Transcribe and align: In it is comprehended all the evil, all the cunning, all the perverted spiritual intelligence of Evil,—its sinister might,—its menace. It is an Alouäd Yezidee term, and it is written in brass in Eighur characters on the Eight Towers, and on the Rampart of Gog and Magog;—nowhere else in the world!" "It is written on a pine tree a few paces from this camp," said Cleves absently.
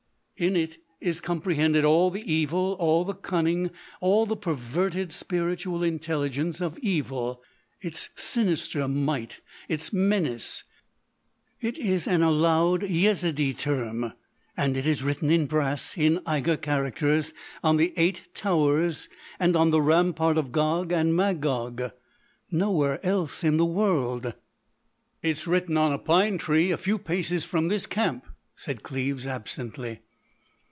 In 0.37 0.55
it 0.55 0.79
is 0.99 1.21
comprehended 1.21 1.85
all 1.85 2.09
the 2.09 2.23
evil, 2.33 2.75
all 2.79 3.05
the 3.05 3.13
cunning, 3.13 3.69
all 3.99 4.25
the 4.25 4.35
perverted 4.35 5.11
spiritual 5.11 5.83
intelligence 5.83 6.59
of 6.59 6.79
Evil,—its 6.79 8.09
sinister 8.15 8.87
might,—its 8.87 9.93
menace. 9.93 10.63
It 11.59 11.77
is 11.77 12.07
an 12.07 12.21
Alouäd 12.21 12.79
Yezidee 12.81 13.55
term, 13.55 14.13
and 14.57 14.75
it 14.75 14.87
is 14.87 15.03
written 15.03 15.29
in 15.29 15.45
brass 15.45 15.95
in 15.95 16.17
Eighur 16.25 16.59
characters 16.59 17.33
on 17.63 17.77
the 17.77 17.93
Eight 17.95 18.33
Towers, 18.33 19.09
and 19.39 19.55
on 19.55 19.69
the 19.69 19.79
Rampart 19.79 20.39
of 20.39 20.51
Gog 20.51 20.91
and 20.91 21.15
Magog;—nowhere 21.15 23.05
else 23.05 23.43
in 23.43 23.57
the 23.57 23.65
world!" 23.65 24.25
"It 25.21 25.29
is 25.29 25.45
written 25.45 25.77
on 25.77 25.93
a 25.93 25.99
pine 25.99 26.39
tree 26.39 26.71
a 26.71 26.77
few 26.77 26.97
paces 26.97 27.45
from 27.45 27.67
this 27.67 27.85
camp," 27.85 28.25
said 28.55 28.81
Cleves 28.81 29.27
absently. 29.27 29.99